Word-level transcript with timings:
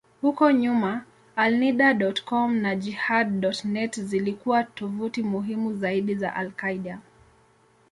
Huko 0.21 0.51
nyuma, 0.51 1.05
Alneda.com 1.35 2.55
na 2.55 2.75
Jehad.net 2.75 4.01
zilikuwa 4.01 4.63
tovuti 4.63 5.23
muhimu 5.23 5.73
zaidi 5.77 6.15
za 6.15 6.35
al-Qaeda. 6.35 6.99